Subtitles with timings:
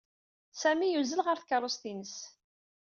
[0.61, 2.15] Sami yuzzel ɣer tkaṛust-ines.